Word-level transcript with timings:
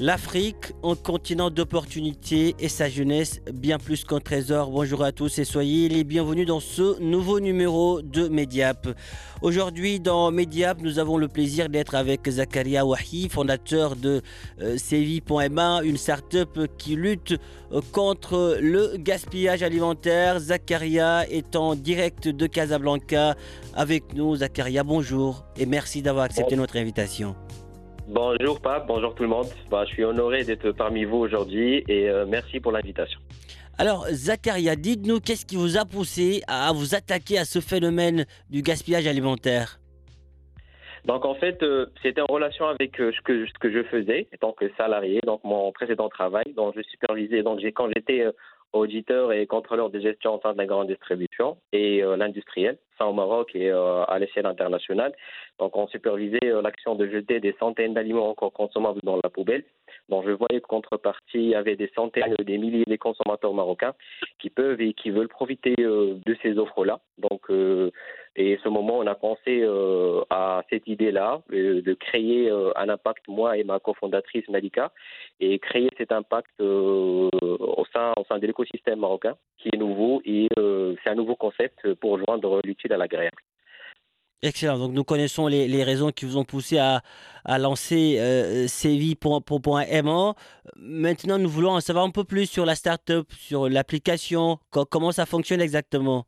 L'Afrique, 0.00 0.72
un 0.82 0.96
continent 0.96 1.50
d'opportunités 1.50 2.56
et 2.58 2.68
sa 2.68 2.88
jeunesse 2.88 3.40
bien 3.52 3.78
plus 3.78 4.04
qu'un 4.04 4.18
trésor. 4.18 4.72
Bonjour 4.72 5.04
à 5.04 5.12
tous 5.12 5.38
et 5.38 5.44
soyez 5.44 5.88
les 5.88 6.02
bienvenus 6.02 6.48
dans 6.48 6.58
ce 6.58 7.00
nouveau 7.00 7.38
numéro 7.38 8.02
de 8.02 8.26
Mediap. 8.26 8.88
Aujourd'hui 9.40 10.00
dans 10.00 10.32
Mediap, 10.32 10.80
nous 10.82 10.98
avons 10.98 11.16
le 11.16 11.28
plaisir 11.28 11.68
d'être 11.68 11.94
avec 11.94 12.28
Zakaria 12.28 12.84
Wahi, 12.84 13.28
fondateur 13.28 13.94
de 13.94 14.20
euh, 14.60 14.76
Sevi.ma, 14.78 15.82
une 15.84 15.96
start-up 15.96 16.58
qui 16.76 16.96
lutte 16.96 17.36
euh, 17.70 17.80
contre 17.92 18.58
le 18.60 18.96
gaspillage 18.96 19.62
alimentaire. 19.62 20.40
Zakaria 20.40 21.24
est 21.30 21.54
en 21.54 21.76
direct 21.76 22.26
de 22.26 22.48
Casablanca 22.48 23.36
avec 23.74 24.12
nous. 24.14 24.34
Zakaria, 24.34 24.82
bonjour 24.82 25.44
et 25.56 25.66
merci 25.66 26.02
d'avoir 26.02 26.24
accepté 26.24 26.56
notre 26.56 26.78
invitation. 26.78 27.36
Bonjour 28.06 28.60
Pape, 28.60 28.86
bonjour 28.86 29.14
tout 29.14 29.22
le 29.22 29.30
monde. 29.30 29.46
Bah, 29.70 29.84
je 29.86 29.94
suis 29.94 30.04
honoré 30.04 30.44
d'être 30.44 30.72
parmi 30.72 31.04
vous 31.04 31.16
aujourd'hui 31.16 31.82
et 31.88 32.10
euh, 32.10 32.26
merci 32.28 32.60
pour 32.60 32.70
l'invitation. 32.70 33.18
Alors, 33.78 34.06
Zakaria, 34.10 34.76
dites-nous 34.76 35.20
qu'est-ce 35.20 35.46
qui 35.46 35.56
vous 35.56 35.78
a 35.78 35.86
poussé 35.86 36.42
à 36.46 36.70
vous 36.72 36.94
attaquer 36.94 37.38
à 37.38 37.46
ce 37.46 37.60
phénomène 37.60 38.26
du 38.50 38.60
gaspillage 38.60 39.06
alimentaire? 39.06 39.78
Donc 41.06 41.24
en 41.24 41.34
fait, 41.34 41.62
euh, 41.62 41.86
c'était 42.02 42.20
en 42.20 42.26
relation 42.28 42.66
avec 42.66 43.00
euh, 43.00 43.10
ce, 43.16 43.20
que, 43.22 43.46
ce 43.46 43.52
que 43.58 43.72
je 43.72 43.82
faisais 43.84 44.28
en 44.34 44.36
tant 44.48 44.52
que 44.52 44.70
salarié, 44.76 45.20
donc 45.26 45.42
mon 45.42 45.72
précédent 45.72 46.10
travail, 46.10 46.52
dont 46.54 46.72
je 46.76 46.82
supervisais. 46.82 47.42
Donc 47.42 47.60
j'ai, 47.60 47.72
quand 47.72 47.88
j'étais 47.94 48.26
auditeur 48.74 49.32
et 49.32 49.46
contrôleur 49.46 49.88
de 49.88 50.00
gestion 50.00 50.34
au 50.34 50.40
sein 50.40 50.52
de 50.52 50.58
la 50.58 50.66
grande 50.66 50.88
distribution 50.88 51.56
et 51.72 52.02
euh, 52.02 52.16
l'industriel, 52.16 52.76
au 53.00 53.12
Maroc 53.12 53.50
et 53.54 53.70
euh, 53.70 54.04
à 54.04 54.18
l'échelle 54.18 54.46
internationale. 54.46 55.12
Donc 55.58 55.76
on 55.76 55.86
supervisait 55.88 56.38
euh, 56.44 56.60
l'action 56.60 56.94
de 56.94 57.08
jeter 57.08 57.40
des 57.40 57.54
centaines 57.58 57.94
d'aliments 57.94 58.28
encore 58.28 58.52
consommables 58.52 59.00
dans 59.02 59.18
la 59.22 59.30
poubelle. 59.30 59.64
Donc 60.08 60.24
je 60.26 60.32
voyais 60.32 60.60
que 60.60 60.66
contrepartie, 60.66 61.20
il 61.34 61.48
y 61.48 61.54
avait 61.54 61.76
des 61.76 61.90
centaines, 61.94 62.34
des 62.44 62.58
milliers 62.58 62.84
de 62.86 62.96
consommateurs 62.96 63.54
marocains 63.54 63.94
qui 64.38 64.50
peuvent 64.50 64.80
et 64.80 64.92
qui 64.92 65.10
veulent 65.10 65.28
profiter 65.28 65.74
euh, 65.80 66.18
de 66.26 66.36
ces 66.42 66.58
offres-là. 66.58 67.00
Donc 67.18 67.50
euh, 67.50 67.90
et 68.36 68.58
ce 68.62 68.68
moment, 68.68 68.98
on 68.98 69.06
a 69.06 69.14
pensé 69.14 69.62
euh, 69.62 70.22
à 70.28 70.62
cette 70.68 70.86
idée-là 70.88 71.40
euh, 71.52 71.80
de 71.80 71.94
créer 71.94 72.50
un 72.50 72.88
impact, 72.88 73.28
moi 73.28 73.56
et 73.56 73.64
ma 73.64 73.78
cofondatrice 73.78 74.48
Malika, 74.48 74.92
et 75.40 75.58
créer 75.58 75.88
cet 75.96 76.12
impact 76.12 76.60
au 76.60 77.30
sein, 77.92 78.12
au 78.16 78.24
sein 78.24 78.38
de 78.38 78.46
l'écosystème 78.46 79.00
marocain, 79.00 79.36
qui 79.58 79.70
est 79.72 79.76
nouveau 79.76 80.20
et 80.24 80.48
c'est 80.56 81.10
un 81.10 81.14
nouveau 81.14 81.36
concept 81.36 81.94
pour 81.94 82.18
joindre 82.18 82.60
l'utile 82.64 82.92
à 82.92 82.96
l'agréable. 82.96 83.38
Excellent. 84.44 84.78
Donc, 84.78 84.92
nous 84.92 85.04
connaissons 85.04 85.46
les, 85.46 85.82
raisons 85.84 86.10
qui 86.10 86.26
vous 86.26 86.36
ont 86.36 86.44
poussé 86.44 86.76
à, 86.76 87.00
à 87.46 87.58
lancer 87.58 88.16
euh, 88.18 88.66
Sevi.ma. 88.66 90.34
Maintenant, 90.76 91.38
nous 91.38 91.48
voulons 91.48 91.70
en 91.70 91.80
savoir 91.80 92.04
un 92.04 92.10
peu 92.10 92.24
plus 92.24 92.44
sur 92.44 92.66
la 92.66 92.74
startup, 92.74 93.32
sur 93.32 93.70
l'application, 93.70 94.58
co- 94.70 94.84
comment 94.84 95.12
ça 95.12 95.24
fonctionne 95.24 95.62
exactement? 95.62 96.26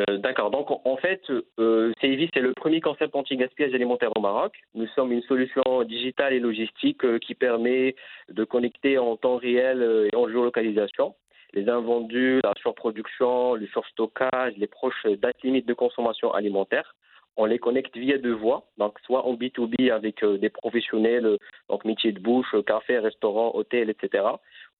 Euh, 0.00 0.18
D'accord. 0.18 0.50
Donc, 0.50 0.68
en- 0.68 0.96
fait, 0.96 1.22
euh, 1.60 1.92
c'est 2.00 2.08
le 2.40 2.52
premier 2.54 2.80
concept 2.80 3.14
anti-gaspillage 3.14 3.72
alimentaire 3.72 4.10
au 4.16 4.20
Maroc. 4.20 4.52
Nous 4.74 4.88
sommes 4.96 5.12
une 5.12 5.22
solution 5.22 5.62
digitale 5.84 6.32
et 6.32 6.40
logistique 6.40 7.04
euh, 7.04 7.20
qui 7.20 7.36
permet 7.36 7.94
de 8.28 8.42
connecter 8.42 8.98
en 8.98 9.16
temps 9.16 9.36
réel 9.36 9.80
euh, 9.80 10.08
et 10.12 10.16
en 10.16 10.26
géolocalisation 10.28 11.14
les 11.56 11.68
invendus, 11.70 12.40
la 12.44 12.52
surproduction, 12.60 13.54
le 13.54 13.66
surstockage, 13.68 14.52
les 14.58 14.66
proches 14.66 15.06
dates 15.22 15.42
limites 15.42 15.66
de 15.66 15.74
consommation 15.74 16.32
alimentaire. 16.32 16.94
On 17.38 17.46
les 17.46 17.58
connecte 17.58 17.96
via 17.96 18.16
deux 18.18 18.32
voies, 18.32 18.64
donc 18.78 18.98
soit 19.04 19.26
en 19.26 19.34
B2B 19.34 19.90
avec 19.90 20.22
euh, 20.22 20.38
des 20.38 20.48
professionnels, 20.48 21.26
euh, 21.26 21.38
donc 21.68 21.84
métiers 21.84 22.12
de 22.12 22.18
bouche, 22.18 22.54
euh, 22.54 22.62
café, 22.62 22.98
restaurant, 22.98 23.52
hôtel, 23.54 23.90
etc., 23.90 24.24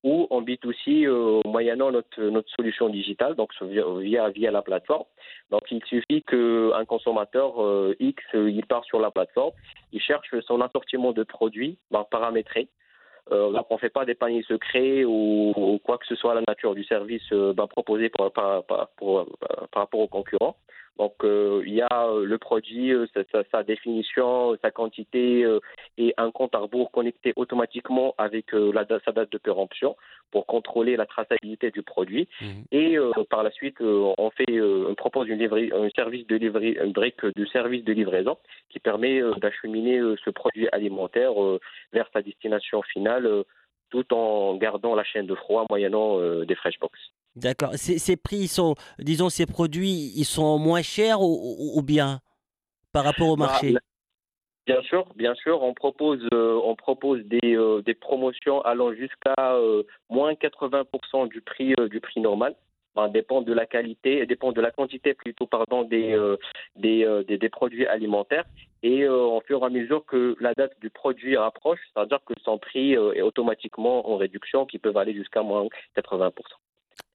ou 0.03 0.27
en 0.29 0.41
B2C 0.41 1.05
euh, 1.05 1.41
moyennant 1.45 1.91
notre, 1.91 2.21
notre 2.21 2.49
solution 2.55 2.89
digitale, 2.89 3.35
donc 3.35 3.51
via, 3.61 4.29
via, 4.29 4.51
la 4.51 4.61
plateforme. 4.61 5.05
Donc 5.51 5.61
il 5.71 5.83
suffit 5.85 6.23
qu'un 6.23 6.85
consommateur 6.85 7.53
X, 7.99 8.23
il 8.33 8.65
part 8.67 8.85
sur 8.85 8.99
la 8.99 9.09
plateforme, 9.09 9.53
il 9.91 10.01
cherche 10.01 10.29
son 10.41 10.61
assortiment 10.61 11.13
de 11.13 11.23
produits 11.23 11.77
ben, 11.89 12.05
paramétré. 12.09 12.69
Euh, 13.31 13.51
donc 13.51 13.65
on 13.69 13.77
fait 13.77 13.89
pas 13.89 14.05
des 14.05 14.15
paniers 14.15 14.43
secrets 14.43 15.03
ou, 15.03 15.53
ou 15.55 15.79
quoi 15.83 15.97
que 15.97 16.05
ce 16.05 16.15
soit 16.15 16.31
à 16.31 16.35
la 16.35 16.43
nature 16.47 16.73
du 16.75 16.83
service 16.85 17.23
euh, 17.33 17.53
ben, 17.53 17.67
proposé 17.67 18.09
par, 18.09 18.31
par, 18.31 18.63
par, 18.63 18.87
pour- 18.97 19.25
par 19.71 19.83
rapport 19.83 19.99
aux 19.99 20.07
concurrents. 20.07 20.55
Donc 20.97 21.13
euh, 21.23 21.63
il 21.65 21.73
y 21.73 21.81
a 21.81 21.87
euh, 22.07 22.25
le 22.25 22.37
produit, 22.37 22.91
euh, 22.91 23.05
sa, 23.13 23.23
sa- 23.31 23.43
sa 23.51 23.63
définition, 23.63 24.57
sa 24.61 24.71
quantité 24.71 25.45
et 25.97 26.13
un 26.17 26.31
compte 26.31 26.53
à 26.55 26.59
rebours 26.59 26.91
connecté 26.91 27.33
automatiquement 27.35 28.13
avec 28.17 28.51
la, 28.51 28.85
sa 29.05 29.11
date 29.11 29.31
de 29.31 29.37
péremption 29.37 29.95
pour 30.31 30.45
contrôler 30.45 30.95
la 30.95 31.05
traçabilité 31.05 31.71
du 31.71 31.83
produit. 31.83 32.27
Et 32.71 32.97
euh, 32.97 33.11
par 33.29 33.43
la 33.43 33.51
suite, 33.51 33.79
euh, 33.81 34.13
on 34.17 34.29
fait, 34.31 34.51
euh, 34.51 34.87
on 34.89 34.95
propose 34.95 35.27
une 35.29 35.41
un 35.41 35.89
service 35.91 36.25
de 36.27 36.35
livraison, 36.35 36.87
brique 36.91 37.23
de 37.25 37.45
service 37.45 37.83
de 37.83 37.93
livraison 37.93 38.37
qui 38.69 38.79
permet 38.79 39.21
d'acheminer 39.39 39.99
ce 40.23 40.29
produit 40.31 40.67
alimentaire 40.71 41.33
vers 41.93 42.09
sa 42.11 42.21
destination 42.21 42.81
finale, 42.81 43.43
tout 43.91 44.13
en 44.13 44.55
gardant 44.55 44.95
la 44.95 45.03
chaîne 45.03 45.27
de 45.27 45.35
froid 45.35 45.65
moyennant 45.69 46.19
des 46.43 46.55
fresh 46.55 46.79
box. 46.79 46.99
D'accord. 47.37 47.73
Ces, 47.75 47.99
ces 47.99 48.17
prix, 48.17 48.37
ils 48.37 48.47
sont, 48.47 48.75
disons, 48.99 49.29
ces 49.29 49.45
produits, 49.45 50.11
ils 50.15 50.25
sont 50.25 50.57
moins 50.57 50.81
chers 50.81 51.21
ou, 51.21 51.81
bien 51.83 52.19
par 52.91 53.03
rapport 53.03 53.29
au 53.29 53.35
Bah, 53.35 53.45
marché? 53.45 53.75
Bien 54.65 54.81
sûr, 54.81 55.07
bien 55.15 55.33
sûr, 55.35 55.63
on 55.63 55.73
propose, 55.73 56.19
euh, 56.33 56.59
on 56.61 56.75
propose 56.75 57.23
des, 57.23 57.55
euh, 57.55 57.81
des 57.83 57.93
promotions 57.93 58.61
allant 58.63 58.91
jusqu'à 58.91 59.35
euh, 59.39 59.83
moins 60.09 60.33
80% 60.33 61.29
du 61.29 61.39
prix 61.39 61.73
euh, 61.79 61.87
du 61.87 62.01
prix 62.01 62.19
normal. 62.19 62.53
Ça 62.93 63.07
dépend 63.07 63.41
de 63.41 63.53
la 63.53 63.65
qualité, 63.65 64.25
dépend 64.25 64.51
de 64.51 64.59
la 64.59 64.71
quantité 64.71 65.13
plutôt 65.13 65.45
pardon 65.45 65.83
des 65.83 66.17
des, 66.75 67.23
des, 67.27 67.37
des 67.37 67.49
produits 67.49 67.85
alimentaires. 67.85 68.45
Et 68.81 69.07
au 69.07 69.39
fur 69.41 69.61
et 69.61 69.65
à 69.65 69.69
mesure 69.69 70.03
que 70.03 70.35
la 70.39 70.53
date 70.55 70.73
du 70.81 70.89
produit 70.89 71.37
rapproche, 71.37 71.79
c'est-à-dire 71.93 72.19
que 72.25 72.33
son 72.43 72.57
prix 72.57 72.93
est 72.93 73.21
automatiquement 73.21 74.09
en 74.09 74.17
réduction, 74.17 74.65
qui 74.65 74.79
peuvent 74.79 74.97
aller 74.97 75.13
jusqu'à 75.13 75.43
moins 75.43 75.67
80%. 75.95 76.31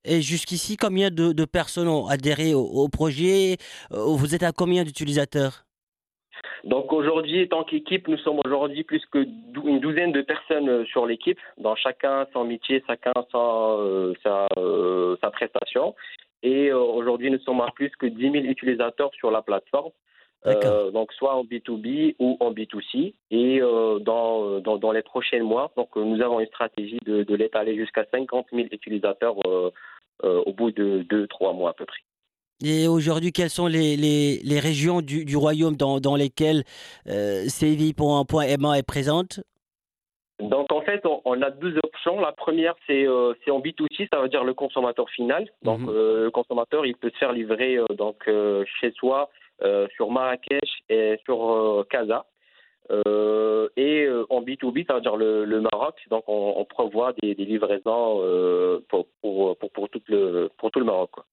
Et 0.05 0.21
jusqu'ici, 0.21 0.77
combien 0.77 1.11
de, 1.11 1.33
de 1.33 1.45
personnes 1.45 1.89
ont 1.89 2.07
adhéré 2.07 2.55
au, 2.55 2.63
au 2.65 2.89
projet? 2.89 3.57
Euh, 3.93 4.05
Vous 4.17 4.35
êtes 4.35 4.43
à 4.43 4.53
combien 4.53 4.83
d'utilisateurs? 4.85 5.65
Donc 6.65 6.93
aujourd'hui, 6.93 7.49
tant 7.49 7.65
qu'équipe, 7.65 8.09
nous 8.09 8.19
sommes 8.19 8.41
aujourd'hui 8.45 8.85
plus 8.85 9.05
que 9.11 9.25
dou- 9.53 9.67
une 9.67 9.81
douzaine 9.81 10.13
de 10.13 10.23
personnes 10.23 10.69
euh, 10.69 10.85
sur 10.87 11.07
l'équipe, 11.07 11.39
dans 11.59 11.75
chacun 11.77 12.27
son 12.33 12.45
métier, 12.45 12.83
chacun 12.87 13.13
sa, 13.33 13.39
euh, 13.39 14.15
sa, 14.23 14.47
euh, 14.59 15.17
sa 15.21 15.31
prestation. 15.31 15.95
Et 16.43 16.69
euh, 16.71 16.79
aujourd'hui, 16.79 17.31
nous 17.31 17.39
sommes 17.41 17.61
à 17.61 17.69
plus 17.75 17.91
que 17.99 18.07
10 18.07 18.31
000 18.31 18.35
utilisateurs 18.45 19.11
sur 19.15 19.31
la 19.31 19.43
plateforme, 19.43 19.91
donc 20.93 21.13
soit 21.13 21.37
en 21.37 21.45
B2B 21.45 22.17
ou 22.19 22.37
en 22.41 22.53
B2C. 22.53 23.15
Et 23.31 23.61
dans, 23.61 24.59
dans, 24.59 24.77
dans 24.77 24.91
les 24.91 25.03
prochains 25.03 25.43
mois, 25.45 25.71
donc 25.77 25.95
nous 25.95 26.21
avons 26.21 26.41
une 26.41 26.49
stratégie 26.49 26.99
de, 27.07 27.23
de 27.23 27.35
l'étaler 27.37 27.77
jusqu'à 27.77 28.05
50 28.11 28.47
000 28.53 28.67
utilisateurs 28.73 29.37
au 30.23 30.53
bout 30.53 30.71
de 30.71 31.05
2-3 31.11 31.57
mois 31.57 31.71
à 31.71 31.73
peu 31.75 31.85
près. 31.87 32.01
Et 32.65 32.87
aujourd'hui, 32.87 33.33
quelles 33.33 33.51
sont 33.51 33.67
les, 33.67 33.97
les, 33.97 34.41
les 34.45 34.61
régions 34.61 35.01
du, 35.03 35.25
du 35.25 35.37
royaume 35.37 35.77
dans, 35.77 35.99
dans 35.99 36.15
lesquelles 36.15 36.63
euh, 37.09 37.45
Sevi.ma 37.49 38.79
est 38.79 38.87
présente? 38.87 39.41
Donc 40.39 40.73
en 40.73 40.81
fait, 40.83 41.03
on, 41.25 41.43
a 41.43 41.51
deux 41.51 41.77
options. 41.85 42.21
La 42.21 42.33
première, 42.33 42.75
c'est 42.87 43.07
en 43.07 43.61
B2C, 43.61 44.09
ça 44.13 44.21
veut 44.21 44.29
dire 44.29 44.45
le 44.45 44.55
consommateur 44.55 45.09
final. 45.11 45.49
Donc 45.63 45.81
mhm. 45.81 45.93
le 45.93 46.31
consommateur, 46.31 46.85
il 46.87 46.97
peut 46.97 47.11
se 47.11 47.19
faire 47.19 47.33
livrer 47.33 47.79
donc 47.97 48.29
chez 48.81 48.93
soi 48.93 49.31
sur 49.95 50.11
Marrakech 50.11 50.83
et 50.89 51.19
sur 51.25 51.87
Casa. 51.91 52.27
Euh, 52.91 53.69
et 53.77 54.05
euh, 54.05 54.25
en 54.29 54.43
B2B, 54.43 54.87
ça 54.87 54.95
veut 54.95 55.01
dire 55.01 55.17
le, 55.17 55.45
le 55.45 55.61
Maroc, 55.61 55.97
donc 56.11 56.25
on, 56.27 56.55
on 56.57 56.65
prévoit 56.65 57.13
des, 57.23 57.35
des 57.35 57.45
livraisons 57.45 58.21
euh, 58.23 58.85
pour, 58.89 59.07
pour, 59.21 59.57
pour, 59.57 59.71
pour, 59.71 59.89
tout 59.89 60.03
le, 60.09 60.51
pour 60.59 60.71
tout 60.71 60.81
le 60.81 60.85
Maroc. 60.85 61.11
Quoi. 61.13 61.25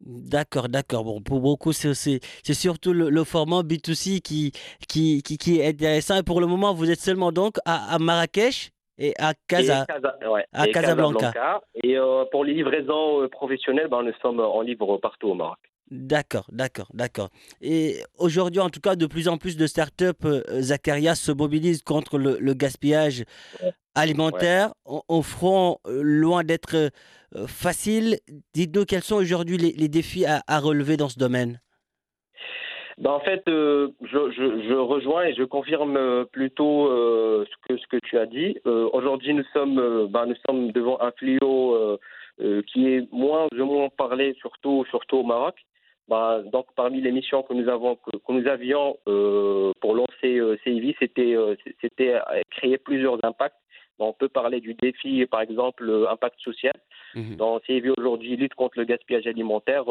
D'accord, 0.00 0.68
d'accord. 0.68 1.04
Bon, 1.04 1.20
pour 1.20 1.40
beaucoup, 1.40 1.72
c'est 1.72 2.20
surtout 2.52 2.92
le, 2.92 3.10
le, 3.10 3.24
format 3.24 3.62
B2C 3.62 4.20
qui, 4.20 4.52
qui, 4.88 5.22
qui, 5.22 5.38
qui, 5.38 5.58
est 5.58 5.68
intéressant. 5.68 6.16
Et 6.18 6.22
pour 6.22 6.40
le 6.40 6.46
moment, 6.46 6.72
vous 6.72 6.90
êtes 6.90 7.00
seulement 7.00 7.32
donc 7.32 7.56
à, 7.64 7.94
à 7.94 7.98
Marrakech 7.98 8.70
et 8.98 9.14
à 9.18 9.32
Casa, 9.48 9.84
et 9.84 9.92
Casa 9.92 10.30
ouais, 10.30 10.44
à 10.52 10.68
et 10.68 10.72
Casablanca. 10.72 11.32
Casablanca. 11.32 11.64
Et 11.82 11.98
euh, 11.98 12.24
pour 12.30 12.44
les 12.44 12.54
livraisons 12.54 13.28
professionnelles, 13.28 13.88
ben, 13.88 14.02
nous 14.02 14.12
sommes 14.22 14.40
en 14.40 14.60
livre 14.60 14.98
partout 14.98 15.28
au 15.28 15.34
Maroc. 15.34 15.58
D'accord, 15.90 16.44
d'accord, 16.52 16.88
d'accord. 16.92 17.30
Et 17.62 17.96
aujourd'hui, 18.18 18.60
en 18.60 18.68
tout 18.68 18.80
cas, 18.80 18.94
de 18.94 19.06
plus 19.06 19.26
en 19.26 19.38
plus 19.38 19.56
de 19.56 19.66
startups, 19.66 20.26
euh, 20.26 20.42
Zakaria, 20.60 21.14
se 21.14 21.32
mobilisent 21.32 21.82
contre 21.82 22.18
le, 22.18 22.52
gaspillage 22.52 23.24
alimentaire. 23.94 24.72
au 24.84 25.22
front, 25.22 25.78
euh, 25.86 26.02
loin 26.02 26.44
d'être 26.44 26.74
euh, 26.74 27.46
facile. 27.46 28.18
Dites-nous 28.52 28.84
quels 28.84 29.02
sont 29.02 29.16
aujourd'hui 29.16 29.56
les, 29.56 29.88
défis 29.88 30.26
à, 30.26 30.58
relever 30.58 30.98
dans 30.98 31.08
ce 31.08 31.18
domaine. 31.18 31.60
Ben 32.98 33.12
en 33.12 33.20
fait, 33.20 33.42
je, 33.46 34.74
rejoins 34.74 35.24
et 35.24 35.34
je 35.34 35.44
confirme 35.44 36.26
plutôt 36.32 36.88
ce, 36.88 37.68
que, 37.68 37.78
ce 37.78 37.86
que 37.86 37.96
tu 37.98 38.18
as 38.18 38.26
dit. 38.26 38.58
aujourd'hui, 38.64 39.34
nous 39.34 39.44
sommes, 39.52 40.08
ben, 40.10 40.26
nous 40.26 40.34
sommes 40.46 40.72
devant 40.72 41.00
un 41.00 41.12
fléau 41.12 41.98
qui 42.66 42.88
est 42.88 43.10
moins 43.12 43.46
ou 43.52 43.64
moins 43.64 43.88
parlé, 43.96 44.34
surtout, 44.40 44.84
surtout 44.90 45.18
au 45.18 45.22
Maroc. 45.22 45.54
Bah, 46.08 46.40
donc 46.52 46.66
parmi 46.74 47.02
les 47.02 47.12
missions 47.12 47.42
que 47.42 47.52
nous 47.52 47.68
avons 47.68 47.96
que, 47.96 48.10
nous 48.30 48.46
avions 48.48 48.96
euh, 49.08 49.72
pour 49.80 49.94
lancer 49.94 50.38
euh, 50.38 50.56
CIV, 50.64 50.94
c'était 50.98 51.34
euh, 51.34 51.54
créer 52.50 52.78
plusieurs 52.78 53.22
impacts. 53.24 53.56
on 53.98 54.14
peut 54.14 54.28
parler 54.28 54.60
du 54.60 54.72
défi, 54.72 55.26
par 55.26 55.42
exemple, 55.42 56.06
impact 56.10 56.40
social. 56.40 56.74
Mmh. 57.14 57.36
Dans 57.36 57.60
CIV 57.60 57.92
aujourd'hui 57.98 58.36
lutte 58.36 58.54
contre 58.54 58.78
le 58.78 58.84
gaspillage 58.84 59.26
alimentaire, 59.26 59.84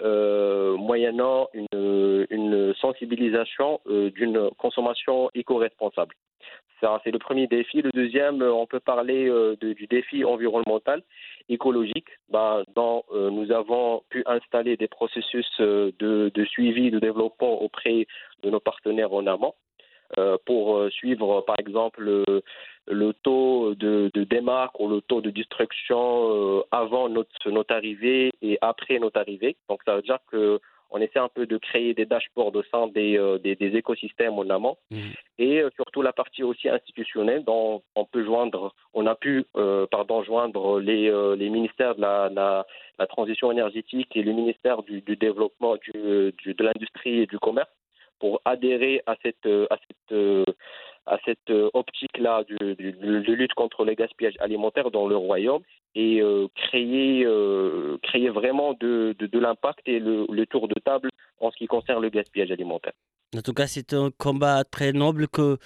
moyennant 0.00 1.48
une, 1.52 2.26
une 2.30 2.55
sensibilisation 2.86 3.80
d'une 3.86 4.50
consommation 4.58 5.30
éco-responsable. 5.34 6.14
C'est 6.80 7.10
le 7.10 7.18
premier 7.18 7.46
défi. 7.46 7.82
Le 7.82 7.90
deuxième, 7.90 8.42
on 8.42 8.66
peut 8.66 8.80
parler 8.80 9.30
du 9.60 9.86
défi 9.86 10.24
environnemental 10.24 11.02
écologique, 11.48 12.08
bah, 12.28 12.62
dont 12.74 13.04
euh, 13.12 13.30
nous 13.30 13.52
avons 13.52 14.02
pu 14.08 14.22
installer 14.26 14.76
des 14.76 14.88
processus 14.88 15.48
euh, 15.60 15.92
de, 15.98 16.44
suivi, 16.44 16.90
de 16.90 16.98
développement 16.98 17.62
auprès 17.62 18.06
de 18.42 18.50
nos 18.50 18.60
partenaires 18.60 19.12
en 19.12 19.26
amont. 19.26 19.54
Euh, 20.18 20.36
pour 20.46 20.88
suivre, 20.92 21.40
par 21.40 21.56
exemple, 21.58 22.00
le, 22.86 23.12
taux 23.24 23.74
de, 23.74 24.08
de, 24.14 24.22
démarque 24.22 24.78
ou 24.78 24.88
le 24.88 25.00
taux 25.00 25.20
de 25.20 25.30
destruction 25.30 26.62
avant 26.70 27.08
notre 27.08 27.74
arrivée 27.74 28.30
et 28.40 28.56
après 28.60 29.00
notre 29.00 29.18
arrivée. 29.18 29.56
Donc, 29.68 29.80
ça 29.84 29.96
veut 29.96 30.02
dire 30.02 30.20
que 30.30 30.60
on 30.90 31.00
essaie 31.00 31.18
un 31.18 31.28
peu 31.28 31.46
de 31.46 31.56
créer 31.58 31.94
des 31.94 32.06
dashboards 32.06 32.54
au 32.54 32.62
sein 32.64 32.86
des, 32.88 33.18
euh, 33.18 33.38
des, 33.38 33.56
écosystèmes 33.60 34.38
en 34.38 34.48
amont 34.50 34.76
mmh. 34.90 34.98
et 35.38 35.60
euh, 35.60 35.70
surtout 35.74 36.02
la 36.02 36.12
partie 36.12 36.42
aussi 36.42 36.68
institutionnelle 36.68 37.44
dont 37.44 37.82
on 37.94 38.04
peut 38.04 38.24
joindre, 38.24 38.74
on 38.94 39.06
a 39.06 39.14
pu 39.14 39.44
euh, 39.56 39.86
pardon, 39.90 40.22
joindre 40.22 40.80
les, 40.80 41.10
les 41.36 41.50
ministères 41.50 41.94
de 41.94 42.00
la, 42.00 42.30
la, 42.98 43.06
transition 43.06 43.52
énergétique 43.52 44.16
et 44.16 44.22
le 44.22 44.32
ministère 44.32 44.82
du, 44.82 45.00
du 45.00 45.16
développement 45.16 45.76
du, 45.76 45.92
de 45.92 46.64
l'industrie 46.64 47.20
et 47.20 47.26
du 47.26 47.38
commerce 47.38 47.70
pour 48.18 48.40
adhérer 48.44 49.02
à 49.06 49.16
cette, 49.22 49.46
à 49.46 49.76
cette, 49.86 50.46
à 51.06 51.18
cette 51.24 51.50
optique-là 51.74 52.44
de, 52.48 53.32
lutte 53.32 53.54
contre 53.54 53.84
le 53.84 53.94
gaspillage 53.94 54.34
alimentaire 54.40 54.90
dans 54.90 55.06
le 55.06 55.16
royaume 55.16 55.62
et 55.96 56.20
euh, 56.20 56.46
créer, 56.54 57.24
euh, 57.24 57.96
créer 58.02 58.28
vraiment 58.28 58.74
de, 58.74 59.16
de, 59.18 59.38
l'impact 59.38 59.80
et 59.88 59.98
le, 59.98 60.44
tour 60.44 60.68
de 60.68 60.78
table 60.84 61.08
en 61.40 61.50
ce 61.50 61.56
qui 61.56 61.66
concerne 61.66 62.02
le 62.02 62.10
gaspillage 62.10 62.50
alimentaire. 62.50 62.92
En 63.34 63.40
tout 63.40 63.54
cas, 63.54 63.66
c'est 63.66 63.94
un 63.94 64.10
combat 64.10 64.62
très 64.64 64.92
noble 64.92 65.26
que, 65.26 65.56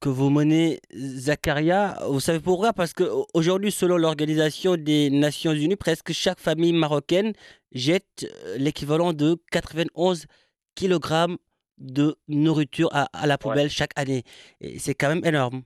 que 0.00 0.08
vous 0.08 0.30
menez, 0.30 0.80
Zakaria. 0.90 1.98
Vous 2.08 2.20
savez 2.20 2.40
pourquoi? 2.40 2.72
Parce 2.72 2.94
qu'aujourd'hui, 2.94 3.70
selon 3.70 3.98
l'Organisation 3.98 4.76
des 4.76 5.10
Nations 5.10 5.52
Unies, 5.52 5.76
presque 5.76 6.12
chaque 6.12 6.40
famille 6.40 6.72
marocaine 6.72 7.34
jette 7.72 8.26
euh, 8.46 8.56
l'équivalent 8.56 9.12
de 9.12 9.36
91 9.52 10.26
kg 10.76 11.36
de 11.78 12.16
nourriture 12.28 12.88
à, 12.92 13.08
à 13.12 13.26
la 13.26 13.38
poubelle 13.38 13.70
chaque 13.70 13.92
année. 13.96 14.22
C'est 14.78 14.94
quand 14.94 15.08
même 15.08 15.24
énorme. 15.24 15.62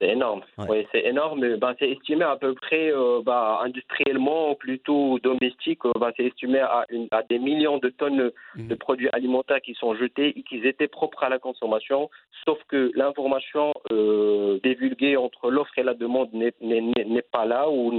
C'est 0.00 0.08
énorme. 0.08 0.42
Oui, 0.58 0.86
c'est 0.92 1.06
énorme. 1.06 1.56
Ben, 1.56 1.74
c'est 1.78 1.90
estimé 1.90 2.24
à 2.24 2.36
peu 2.36 2.54
près, 2.54 2.92
euh, 2.92 3.22
bah, 3.24 3.60
industriellement, 3.62 4.54
plutôt 4.54 5.18
domestique, 5.20 5.86
euh, 5.86 5.92
bah, 5.98 6.12
c'est 6.16 6.26
estimé 6.26 6.58
à, 6.58 6.84
une, 6.90 7.08
à, 7.12 7.22
des 7.22 7.38
millions 7.38 7.78
de 7.78 7.88
tonnes 7.88 8.30
de 8.56 8.74
mmh. 8.74 8.76
produits 8.76 9.08
alimentaires 9.12 9.62
qui 9.62 9.72
sont 9.72 9.94
jetés 9.94 10.38
et 10.38 10.42
qui 10.42 10.56
étaient 10.66 10.88
propres 10.88 11.24
à 11.24 11.30
la 11.30 11.38
consommation, 11.38 12.10
sauf 12.44 12.58
que 12.68 12.90
l'information 12.94 13.72
euh, 13.90 14.58
divulguée 14.62 15.16
entre 15.16 15.50
l'offre 15.50 15.78
et 15.78 15.82
la 15.82 15.94
demande 15.94 16.28
n'est 16.34 17.22
pas 17.32 17.46
là 17.46 17.70
ou 17.70 17.90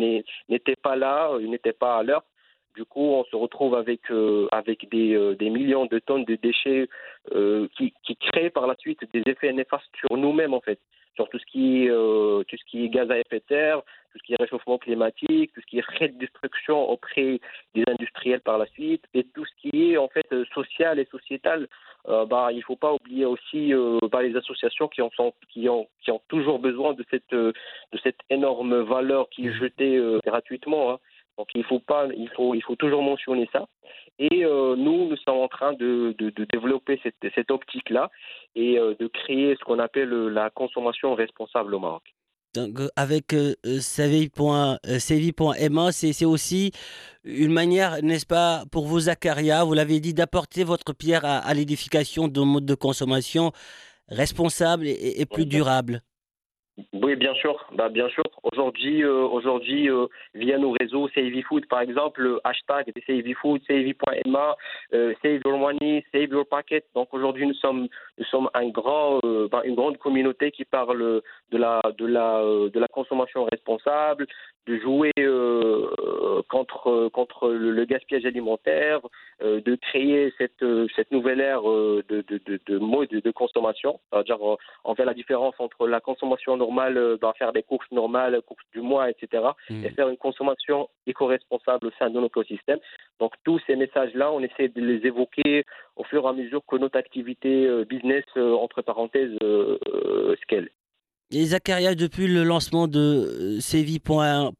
n'était 0.49 0.75
pas 0.75 0.95
là, 0.95 1.31
n'était 1.39 1.73
pas 1.73 1.97
à 1.97 2.03
l'heure. 2.03 2.23
Du 2.77 2.85
coup, 2.85 3.01
on 3.01 3.23
se 3.25 3.35
retrouve 3.35 3.73
avec, 3.73 4.01
avec 4.51 4.87
des, 4.91 5.35
des, 5.35 5.49
millions 5.49 5.87
de 5.87 5.97
tonnes 5.97 6.25
de 6.25 6.35
déchets 6.35 6.87
qui, 7.75 7.91
qui 8.03 8.15
créent 8.17 8.51
par 8.51 8.67
la 8.67 8.75
suite 8.75 8.99
des 9.11 9.23
effets 9.25 9.51
néfastes 9.51 9.89
sur 9.97 10.15
nous-mêmes, 10.15 10.53
en 10.53 10.61
fait 10.61 10.79
sur 11.17 11.27
tout 11.29 11.39
ce 11.39 11.45
qui 11.47 11.83
est, 11.83 11.89
euh, 11.89 12.43
tout 12.47 12.55
ce 12.57 12.65
qui 12.65 12.85
est 12.85 12.89
gaz 12.89 13.09
à 13.09 13.17
effet 13.17 13.39
de 13.39 13.43
serre, 13.49 13.81
tout 14.11 14.19
ce 14.19 14.23
qui 14.23 14.33
est 14.33 14.39
réchauffement 14.39 14.77
climatique, 14.77 15.51
tout 15.53 15.61
ce 15.61 15.65
qui 15.65 15.79
est 15.79 15.81
frais 15.81 16.09
de 16.09 16.17
destruction 16.19 16.89
auprès 16.89 17.39
des 17.73 17.83
industriels 17.87 18.41
par 18.41 18.59
la 18.59 18.67
suite, 18.67 19.03
et 19.15 19.23
tout 19.23 19.43
ce 19.43 19.51
qui 19.59 19.91
est 19.91 19.97
en 19.97 20.07
fait 20.09 20.27
social 20.53 20.99
et 20.99 21.05
sociétal. 21.05 21.67
Euh, 22.07 22.25
bah, 22.25 22.49
il 22.51 22.57
ne 22.57 22.61
faut 22.61 22.75
pas 22.75 22.93
oublier 22.93 23.25
aussi 23.25 23.73
euh, 23.73 23.97
bah, 24.11 24.21
les 24.21 24.35
associations 24.37 24.87
qui, 24.87 25.01
sont, 25.15 25.33
qui, 25.51 25.67
ont, 25.67 25.87
qui 26.01 26.11
ont 26.11 26.21
toujours 26.29 26.59
besoin 26.59 26.93
de 26.93 27.03
cette, 27.09 27.33
de 27.33 27.53
cette 28.03 28.19
énorme 28.29 28.81
valeur 28.81 29.27
qui 29.29 29.47
est 29.47 29.53
jetée 29.53 29.99
gratuitement. 30.23 30.91
Hein. 30.91 30.99
Donc 31.37 31.47
il 31.53 31.63
faut 31.63 31.79
pas, 31.79 32.07
il 32.15 32.29
faut, 32.35 32.55
il 32.55 32.63
faut 32.63 32.75
toujours 32.75 33.03
mentionner 33.03 33.47
ça. 33.53 33.67
Et 34.19 34.43
euh, 34.43 34.75
nous, 34.75 35.07
nous 35.09 35.17
sommes 35.17 35.37
en 35.37 35.47
train 35.47 35.73
de, 35.73 36.15
de, 36.17 36.31
de 36.31 36.45
développer 36.45 36.99
cette, 37.03 37.15
cette 37.35 37.51
optique-là 37.51 38.09
et 38.55 38.79
euh, 38.79 38.95
de 38.99 39.07
créer 39.07 39.55
ce 39.59 39.63
qu'on 39.63 39.77
appelle 39.79 40.11
euh, 40.11 40.29
la 40.29 40.49
consommation 40.49 41.13
responsable 41.13 41.75
au 41.75 41.79
Maroc. 41.79 42.03
Donc, 42.55 42.79
avec 42.95 43.33
euh, 43.33 43.53
Sevi.ma, 43.79 44.79
c'est 45.91 46.25
aussi 46.25 46.71
une 47.23 47.51
manière, 47.51 48.01
n'est-ce 48.01 48.25
pas, 48.25 48.63
pour 48.71 48.87
vous, 48.87 49.01
Zakaria, 49.01 49.63
vous 49.63 49.73
l'avez 49.73 49.99
dit, 49.99 50.15
d'apporter 50.15 50.63
votre 50.63 50.93
pierre 50.93 51.23
à, 51.23 51.37
à 51.37 51.53
l'édification 51.53 52.27
d'un 52.27 52.45
mode 52.45 52.65
de 52.65 52.73
consommation 52.73 53.51
responsable 54.09 54.87
et, 54.87 55.21
et 55.21 55.25
plus 55.27 55.45
durable. 55.45 56.01
Oui, 56.93 57.15
bien 57.15 57.33
sûr. 57.35 57.55
Bah, 57.73 57.89
bien 57.89 58.07
sûr. 58.09 58.23
Aujourd'hui, 58.43 59.03
euh, 59.03 59.25
aujourd'hui, 59.25 59.89
euh, 59.89 60.05
via 60.35 60.57
nos 60.59 60.71
réseaux 60.71 61.09
Save 61.09 61.41
Food, 61.47 61.67
par 61.67 61.81
exemple, 61.81 62.21
le 62.21 62.39
hashtag 62.43 62.91
Save 63.07 63.33
Food, 63.41 63.61
Save.ma, 63.67 64.55
euh, 64.93 65.13
Save 65.21 65.41
Your 65.43 65.57
Money, 65.57 66.05
Save 66.11 66.29
Your 66.29 66.47
Packet. 66.47 66.83
Donc 66.93 67.13
aujourd'hui, 67.13 67.47
nous 67.47 67.55
sommes, 67.55 67.87
nous 68.17 68.25
sommes 68.25 68.49
un 68.53 68.69
grand, 68.69 69.19
euh, 69.23 69.49
une 69.63 69.75
grande 69.75 69.97
communauté 69.97 70.51
qui 70.51 70.65
parle 70.65 71.21
de 71.51 71.57
la, 71.57 71.81
de 71.97 72.05
la, 72.05 72.41
de 72.41 72.79
la 72.79 72.87
consommation 72.87 73.45
responsable, 73.45 74.27
de 74.65 74.77
jouer 74.79 75.11
contre, 76.49 77.09
contre 77.09 77.49
le, 77.49 77.85
gaspillage 77.85 78.25
alimentaire, 78.25 78.99
de 79.41 79.75
créer 79.75 80.33
cette, 80.37 80.65
cette 80.95 81.11
nouvelle 81.11 81.39
ère 81.39 81.61
de, 81.61 82.03
de, 82.09 82.41
de, 82.45 82.59
de 82.65 82.77
mode 82.77 83.09
de 83.09 83.31
consommation. 83.31 83.99
C'est-à-dire, 84.11 84.39
on 84.83 84.95
fait 84.95 85.05
la 85.05 85.13
différence 85.13 85.55
entre 85.59 85.87
la 85.87 85.99
consommation 85.99 86.57
normale, 86.57 86.97
euh, 86.97 87.17
ben, 87.21 87.33
faire 87.37 87.53
des 87.53 87.63
courses 87.63 87.91
normales, 87.91 88.41
courses 88.45 88.63
du 88.73 88.81
mois, 88.81 89.09
etc., 89.09 89.43
hmm. 89.69 89.85
et 89.85 89.89
faire 89.91 90.09
une 90.09 90.17
consommation 90.17 90.89
éco-responsable 91.05 91.87
au 91.87 91.91
sein 91.97 92.09
de 92.09 92.15
notre 92.15 92.27
écosystème. 92.27 92.79
Donc 93.19 93.33
tous 93.43 93.59
ces 93.67 93.75
messages-là, 93.75 94.31
on 94.31 94.41
essaie 94.41 94.69
de 94.69 94.81
les 94.81 95.05
évoquer 95.05 95.65
au 95.97 96.03
fur 96.03 96.23
et 96.23 96.27
à 96.27 96.33
mesure 96.33 96.61
que 96.67 96.77
notre 96.77 96.97
activité 96.97 97.65
euh, 97.65 97.83
business, 97.85 98.23
euh, 98.37 98.53
entre 98.53 98.81
parenthèses, 98.81 99.37
scale. 100.43 100.69
Et 101.31 101.43
Zacharia, 101.43 101.93
depuis 101.93 102.27
le 102.27 102.43
lancement 102.43 102.87
de 102.87 103.57
Sevi.ma, 103.59 104.51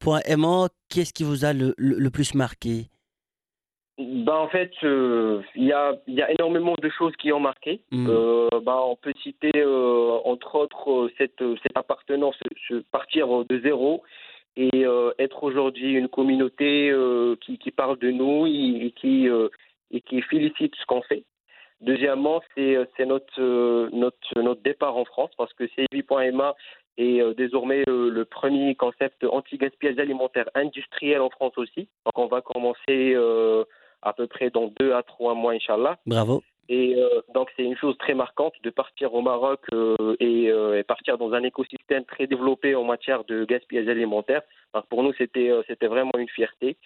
qu'est-ce 0.90 1.14
qui 1.14 1.24
vous 1.24 1.46
a 1.46 1.54
le, 1.54 1.74
le 1.78 2.10
plus 2.10 2.34
marqué? 2.36 2.88
Ben, 3.98 4.34
en 4.34 4.50
fait, 4.50 4.72
il 4.84 5.64
y, 5.64 5.72
a, 5.72 5.96
y, 6.08 6.22
a, 6.22 6.32
énormément 6.32 6.76
de 6.80 6.90
choses 6.90 7.16
qui 7.16 7.32
ont 7.32 7.40
marqué. 7.40 7.82
Mm. 7.92 8.08
ben, 8.64 8.80
on 8.86 8.98
peut 8.98 9.14
citer, 9.24 9.64
entre 10.26 10.56
autres, 10.56 11.10
cette, 11.18 11.42
cette 11.64 11.76
appartenance, 11.76 12.36
partir 12.92 13.46
de 13.46 13.60
zéro 13.62 14.04
et 14.58 14.84
être 15.20 15.44
aujourd'hui 15.44 15.94
une 15.94 16.10
communauté 16.10 16.94
qui, 17.42 17.58
qui, 17.58 17.72
parle 17.72 17.98
de 18.00 18.12
nous 18.12 18.46
et 18.46 18.94
qui, 19.00 19.30
et 19.92 20.02
qui 20.02 20.22
félicite 20.22 20.76
ce 20.76 20.86
qu'on 20.86 21.02
fait. 21.02 21.24
Deuxièmement, 21.82 22.42
c'est 22.56 23.06
notre, 23.06 23.90
notre, 23.94 24.42
notre 24.42 24.62
départ 24.62 24.98
en 24.98 25.06
France 25.06 25.30
parce 25.38 25.54
que 25.54 25.68
CEVI.ma 25.68 26.56
est 26.98 27.22
euh, 27.22 27.34
désormais 27.36 27.84
euh, 27.88 28.10
le 28.10 28.26
premier 28.26 28.74
concept 28.76 29.24
anti-gaspillage 29.24 30.00
alimentaire 30.00 30.50
industriel 30.56 31.22
en 31.22 31.30
France 31.30 31.54
aussi. 31.58 31.88
Donc 32.06 32.18
on 32.18 32.28
va 32.28 32.42
commencer 32.42 33.14
euh, 33.14 33.64
à 34.02 34.14
peu 34.14 34.28
près 34.28 34.50
dans 34.50 34.74
deux 34.80 34.94
à 34.94 35.04
trois 35.04 35.36
mois, 35.36 35.54
Inch'Allah. 35.54 35.98
Bravo. 36.06 36.42
Et 36.70 36.98
donc 37.34 37.50
c'est 37.56 37.64
une 37.64 37.78
chose 37.78 37.98
très 37.98 38.14
marquante 38.14 38.54
de 38.64 38.70
partir 38.70 39.14
au 39.14 39.22
Maroc 39.22 39.62
et, 40.20 40.52
partir 40.88 41.18
dans 41.18 41.34
un 41.34 41.44
écosystème 41.44 42.04
très 42.06 42.28
développé 42.28 42.76
en 42.76 42.84
matière 42.84 43.24
de 43.24 43.46
gaspillage 43.46 43.88
alimentaire. 43.88 44.42
pour 44.90 45.04
nous, 45.04 45.14
c'était 45.18 45.52
c'était 45.68 45.88
vraiment 45.88 46.12
une 46.18 46.30
fierté. 46.30 46.78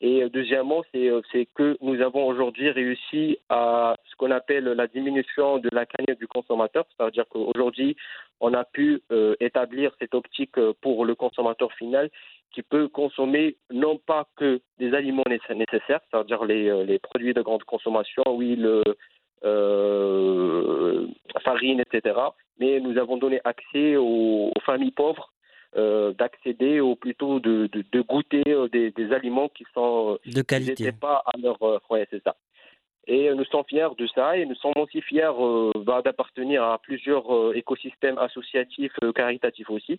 Et 0.00 0.28
deuxièmement, 0.30 0.84
c'est 0.92 1.46
que 1.54 1.76
nous 1.80 2.00
avons 2.00 2.26
aujourd'hui 2.26 2.70
réussi 2.70 3.38
à 3.48 3.96
ce 4.08 4.14
qu'on 4.16 4.30
appelle 4.30 4.64
la 4.64 4.86
diminution 4.86 5.58
de 5.58 5.68
la 5.72 5.86
cagnotte 5.86 6.20
du 6.20 6.28
consommateur, 6.28 6.84
c'est-à-dire 6.96 7.24
qu'aujourd'hui, 7.28 7.96
on 8.40 8.54
a 8.54 8.64
pu 8.64 9.02
euh, 9.10 9.34
établir 9.40 9.92
cette 9.98 10.14
optique 10.14 10.56
euh, 10.58 10.72
pour 10.80 11.04
le 11.04 11.14
consommateur 11.14 11.72
final 11.72 12.10
qui 12.52 12.62
peut 12.62 12.88
consommer 12.88 13.56
non 13.70 13.98
pas 13.98 14.26
que 14.36 14.60
des 14.78 14.94
aliments 14.94 15.24
nécessaires, 15.28 16.00
c'est-à-dire 16.10 16.44
les, 16.44 16.68
euh, 16.68 16.84
les, 16.84 16.98
produits 16.98 17.34
de 17.34 17.42
grande 17.42 17.64
consommation, 17.64 18.22
huile, 18.38 18.82
euh, 19.44 21.06
farine, 21.42 21.80
etc., 21.80 22.18
mais 22.58 22.80
nous 22.80 22.98
avons 22.98 23.16
donné 23.16 23.40
accès 23.44 23.96
aux, 23.96 24.50
familles 24.64 24.92
pauvres 24.92 25.32
d'accéder 25.74 26.80
ou 26.80 26.96
plutôt 26.96 27.38
de, 27.40 27.68
de, 27.72 28.00
goûter 28.00 28.42
des, 28.72 28.90
des, 28.90 29.12
aliments 29.12 29.48
qui 29.48 29.64
sont 29.74 30.18
de 30.26 30.42
qualité. 30.42 30.90
pas 30.92 31.22
à 31.26 31.38
leur 31.38 31.60
ouais, 31.90 32.06
c'est 32.10 32.22
ça. 32.24 32.34
Et 33.10 33.34
nous 33.34 33.44
sommes 33.46 33.64
fiers 33.66 33.88
de 33.96 34.06
ça 34.08 34.36
et 34.36 34.44
nous 34.44 34.54
sommes 34.56 34.76
aussi 34.76 35.00
fiers 35.00 35.32
euh, 35.40 35.72
bah, 35.76 36.02
d'appartenir 36.04 36.62
à 36.62 36.78
plusieurs 36.78 37.34
euh, 37.34 37.54
écosystèmes 37.54 38.18
associatifs, 38.18 38.92
euh, 39.02 39.12
caritatifs 39.12 39.70
aussi. 39.70 39.98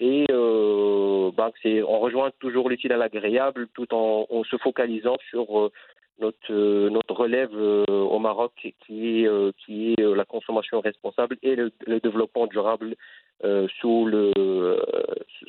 Et 0.00 0.26
bah, 0.28 1.50
on 1.88 1.98
rejoint 2.00 2.30
toujours 2.40 2.68
l'utile 2.68 2.92
à 2.92 2.96
l'agréable 2.96 3.68
tout 3.72 3.94
en, 3.94 4.26
se 4.42 4.56
focalisant 4.56 5.16
sur 5.30 5.70
notre, 6.18 6.88
notre 6.88 7.14
relève 7.14 7.54
au 7.54 8.18
Maroc 8.18 8.52
qui 8.56 9.24
est, 9.24 9.56
qui 9.64 9.92
est 9.92 10.00
la 10.00 10.24
consommation 10.24 10.80
responsable 10.80 11.36
et 11.42 11.56
le, 11.56 11.72
développement 12.00 12.46
durable 12.46 12.94
sous, 13.80 14.06
le, 14.06 14.32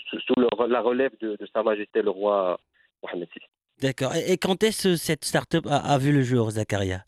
sous 0.10 0.68
la 0.68 0.82
relève 0.82 1.12
de, 1.22 1.36
de 1.40 1.48
Sa 1.54 1.64
Majesté 1.64 2.02
le 2.02 2.10
roi 2.10 2.60
Mohamed 3.04 3.28
VI. 3.36 3.42
D'accord. 3.82 4.14
Et, 4.16 4.38
quand 4.38 4.64
est-ce 4.64 4.90
que 4.90 4.96
cette 4.96 5.26
start-up 5.26 5.66
a, 5.70 5.98
vu 5.98 6.12
le 6.12 6.22
jour, 6.22 6.50
Zakaria? 6.52 7.02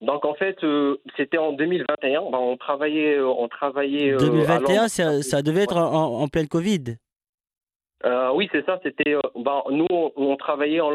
Donc 0.00 0.24
en 0.24 0.34
fait, 0.34 0.62
euh, 0.64 1.00
c'était 1.16 1.38
en 1.38 1.52
2021. 1.52 2.30
Ben, 2.30 2.38
on 2.38 2.56
travaillait, 2.56 3.18
euh, 3.18 3.26
on 3.26 3.48
travaillait. 3.48 4.16
2021, 4.16 4.84
euh, 4.84 5.22
ça, 5.22 5.42
devait 5.42 5.62
être 5.62 5.76
en, 5.76 6.26
pleine 6.28 6.48
Covid? 6.48 6.96
oui, 8.34 8.48
c'est 8.52 8.64
ça. 8.66 8.78
C'était. 8.82 9.16
Ben, 9.36 9.62
nous, 9.70 9.86
on, 9.90 10.36
travaillait 10.36 10.80
en 10.80 10.90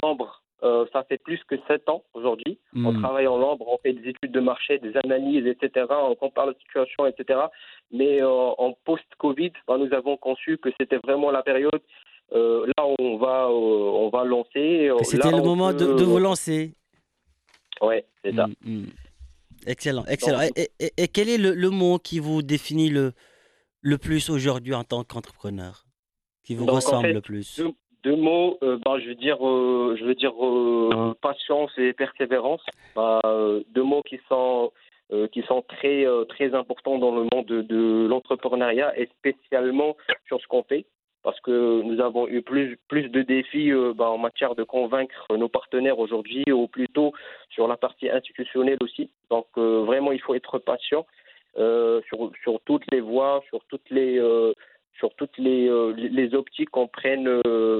Lambre. 0.61 0.89
ça 0.91 1.03
fait 1.03 1.17
plus 1.17 1.41
que 1.47 1.55
sept 1.67 1.87
ans 1.89 2.03
aujourd'hui. 2.13 2.59
On 2.75 2.91
hmm. 2.91 3.01
travaille 3.01 3.27
en 3.27 3.37
Lambre, 3.37 3.67
on 3.67 3.77
fait 3.77 3.93
des 3.93 4.09
études 4.09 4.31
de 4.31 4.39
marché, 4.39 4.79
des 4.79 4.93
analyses, 5.03 5.45
etc. 5.45 5.85
On 5.89 6.15
compare 6.15 6.47
la 6.47 6.53
situation, 6.53 7.05
etc. 7.05 7.39
Mais 7.91 8.21
en 8.23 8.77
post-Covid, 8.85 9.53
ben, 9.67 9.77
nous 9.77 9.93
avons 9.93 10.17
conçu 10.17 10.57
que 10.57 10.69
c'était 10.79 10.97
vraiment 10.97 11.31
la 11.31 11.43
période 11.43 11.81
euh, 12.31 12.67
là, 12.77 12.85
on 12.99 13.17
va, 13.17 13.45
euh, 13.45 13.51
on 13.51 14.09
va 14.09 14.23
lancer. 14.23 14.89
Euh, 14.89 14.97
c'était 15.03 15.31
le 15.31 15.41
moment 15.41 15.73
de, 15.73 15.85
vous 15.85 16.19
lancer. 16.19 16.73
Oui, 17.81 17.95
c'est 18.23 18.35
ça. 18.35 18.47
Mm, 18.47 18.81
mm. 18.81 18.85
Excellent, 19.65 20.05
excellent. 20.05 20.41
et, 20.55 21.07
quel 21.07 21.29
est 21.29 21.37
le, 21.37 21.69
mot 21.69 21.97
qui 21.97 22.19
vous 22.19 22.41
définit 22.41 22.89
le, 22.89 23.13
le 23.81 23.97
plus 23.97 24.29
aujourd'hui 24.29 24.73
en 24.73 24.83
tant 24.83 25.03
qu'entrepreneur 25.03 25.85
Qui 26.43 26.55
vous 26.55 26.65
ressemble 26.65 27.11
le 27.11 27.21
plus? 27.21 27.61
Deux, 28.03 28.15
mots, 28.15 28.57
bah, 28.61 28.97
je 28.99 29.09
veux 29.09 29.15
dire, 29.15 29.37
je 29.39 30.03
veux 30.03 30.15
dire 30.15 30.33
patience 31.21 31.71
et 31.77 31.93
persévérance. 31.93 32.63
Bah, 32.95 33.21
deux 33.73 33.83
mots 33.83 34.03
qui 34.03 34.19
sont 34.27 34.71
qui 35.31 35.41
sont 35.43 35.63
très 35.67 36.05
très 36.29 36.53
importants 36.53 36.99
dans 36.99 37.15
le 37.15 37.23
monde 37.33 37.45
de, 37.45 38.07
l'entrepreneuriat 38.07 38.97
et 38.99 39.07
spécialement 39.17 39.95
sur 40.27 40.39
ce 40.39 40.47
qu'on 40.47 40.63
fait 40.63 40.85
parce 41.23 41.39
que 41.41 41.81
nous 41.81 41.99
avons 41.99 42.27
eu 42.27 42.41
plus, 42.41 42.77
plus 42.87 43.09
de 43.09 43.21
défis 43.21 43.71
euh, 43.71 43.93
bah, 43.93 44.09
en 44.09 44.17
matière 44.17 44.55
de 44.55 44.63
convaincre 44.63 45.25
nos 45.35 45.49
partenaires 45.49 45.99
aujourd'hui, 45.99 46.43
ou 46.51 46.67
plutôt 46.67 47.13
sur 47.49 47.67
la 47.67 47.77
partie 47.77 48.09
institutionnelle 48.09 48.77
aussi. 48.81 49.09
Donc 49.29 49.47
euh, 49.57 49.83
vraiment, 49.85 50.11
il 50.11 50.21
faut 50.21 50.35
être 50.35 50.59
patient 50.59 51.05
euh, 51.57 52.01
sur, 52.07 52.31
sur, 52.43 52.59
toutes 52.65 52.89
les 52.91 53.01
voies, 53.01 53.43
sur 53.49 53.63
toutes 53.65 53.89
les, 53.89 54.19
sur 54.99 55.13
toutes 55.15 55.37
les, 55.37 55.69
les 55.95 56.35
optiques 56.35 56.69
qu'on 56.69 56.87
prenne 56.87 57.25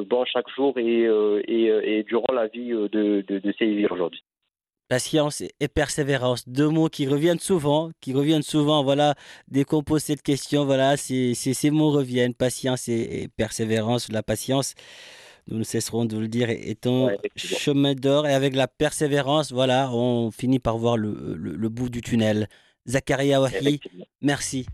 dans 0.10 0.26
chaque 0.26 0.50
jour 0.56 0.78
et, 0.78 1.04
et, 1.48 1.66
et, 1.84 2.04
durant 2.04 2.34
la 2.34 2.48
vie 2.48 2.70
de, 2.70 2.88
de, 3.28 3.40
de 3.40 3.54
ces 3.60 3.86
aujourd'hui. 3.86 4.24
Patience 4.90 5.44
et 5.60 5.68
persévérance, 5.68 6.50
deux 6.50 6.68
mots 6.68 6.90
qui 6.90 7.06
reviennent 7.08 7.38
souvent, 7.38 7.92
qui 8.02 8.12
reviennent 8.12 8.42
souvent. 8.42 8.84
Voilà, 8.84 9.14
dès 9.48 9.64
qu'on 9.64 9.84
pose 9.84 10.02
cette 10.02 10.24
question, 10.24 10.66
voilà, 10.66 10.98
ces, 10.98 11.36
ces, 11.36 11.70
mots 11.70 11.92
reviennent. 11.92 12.34
Patience 12.34 12.90
et, 12.90 13.28
persévérance. 13.38 14.12
La 14.12 14.24
patience, 14.24 14.74
nous 15.48 15.60
ne 15.60 15.64
cesserons 15.64 16.06
de 16.06 16.18
le 16.18 16.28
dire, 16.28 16.50
est 16.50 16.88
un 16.88 17.10
chemin 17.36 17.94
d'or. 17.94 18.26
Et 18.26 18.34
avec 18.34 18.56
la 18.56 18.68
persévérance, 18.68 19.52
voilà, 19.52 19.92
on 19.94 20.32
finit 20.32 20.58
par 20.58 20.80
voir 20.80 20.98
le, 20.98 21.36
le, 21.36 21.70
bout 21.70 21.90
du 21.90 22.02
tunnel. 22.02 22.48
Zakaria 22.88 23.40
Wahi, 23.42 23.80
merci. 24.24 24.66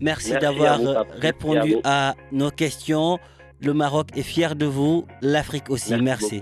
Merci, 0.00 0.32
d'avoir 0.32 0.80
répondu 1.18 1.76
à, 1.84 2.14
nos 2.32 2.50
questions. 2.50 3.18
Le 3.60 3.74
Maroc 3.74 4.08
est 4.16 4.22
fier 4.22 4.56
de 4.56 4.66
vous, 4.66 5.06
l'Afrique 5.20 5.68
aussi. 5.68 5.94
Merci. 6.00 6.40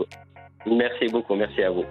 Merci 0.66 1.06
beaucoup, 1.10 1.34
merci 1.34 1.62
à 1.62 1.70
vous. 1.70 1.84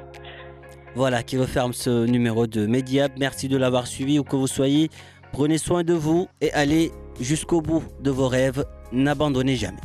Voilà 0.95 1.21
qui 1.23 1.37
referme 1.37 1.73
ce 1.73 2.05
numéro 2.05 2.47
de 2.47 2.65
Mediap. 2.65 3.11
Merci 3.19 3.47
de 3.47 3.57
l'avoir 3.57 3.87
suivi 3.87 4.19
où 4.19 4.23
que 4.23 4.35
vous 4.35 4.47
soyez. 4.47 4.89
Prenez 5.31 5.57
soin 5.57 5.83
de 5.83 5.93
vous 5.93 6.27
et 6.41 6.51
allez 6.53 6.91
jusqu'au 7.19 7.61
bout 7.61 7.83
de 7.99 8.09
vos 8.09 8.27
rêves. 8.27 8.63
N'abandonnez 8.91 9.55
jamais. 9.55 9.81